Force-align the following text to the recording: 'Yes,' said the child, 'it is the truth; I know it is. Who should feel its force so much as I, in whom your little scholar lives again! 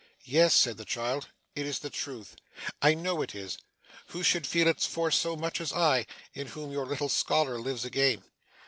'Yes,' 0.23 0.55
said 0.55 0.77
the 0.77 0.83
child, 0.83 1.27
'it 1.53 1.63
is 1.63 1.77
the 1.77 1.91
truth; 1.91 2.35
I 2.81 2.95
know 2.95 3.21
it 3.21 3.35
is. 3.35 3.59
Who 4.07 4.23
should 4.23 4.47
feel 4.47 4.67
its 4.67 4.87
force 4.87 5.15
so 5.15 5.35
much 5.35 5.61
as 5.61 5.71
I, 5.71 6.07
in 6.33 6.47
whom 6.47 6.71
your 6.71 6.87
little 6.87 7.07
scholar 7.07 7.59
lives 7.59 7.85
again! 7.85 8.23